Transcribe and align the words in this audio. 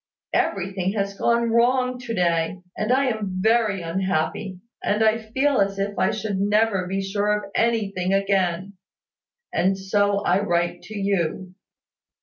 Everything 0.33 0.93
has 0.93 1.13
gone 1.15 1.51
wrong 1.51 1.99
to 1.99 2.13
day; 2.15 2.59
and 2.75 2.91
I 2.91 3.05
am 3.05 3.39
very 3.39 3.83
unhappy, 3.83 4.59
and 4.83 5.03
I 5.03 5.19
feel 5.29 5.59
as 5.61 5.77
if 5.77 5.95
I 5.99 6.09
should 6.09 6.39
never 6.39 6.87
be 6.87 7.03
sure 7.03 7.31
of 7.37 7.51
anything 7.53 8.11
again; 8.11 8.73
and 9.53 9.77
so 9.77 10.21
I 10.21 10.39
write 10.41 10.81
to 10.85 10.97
you. 10.97 11.53